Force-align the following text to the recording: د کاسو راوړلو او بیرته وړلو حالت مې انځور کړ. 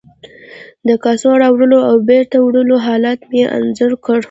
د 0.87 0.89
کاسو 1.03 1.29
راوړلو 1.43 1.79
او 1.89 1.95
بیرته 2.09 2.37
وړلو 2.41 2.75
حالت 2.85 3.19
مې 3.29 3.43
انځور 3.57 3.91
کړ. 4.05 4.19